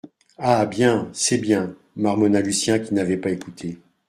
[0.39, 3.77] Ah bien, c’est bien, marmonna Lucien qui n’avait pas écouté.